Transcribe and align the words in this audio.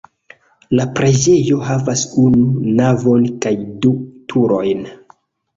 La 0.79 0.85
preĝejo 0.99 1.59
havas 1.67 2.05
unu 2.23 2.73
navon 2.81 3.29
kaj 3.47 3.53
du 3.85 3.93
turojn. 4.35 4.83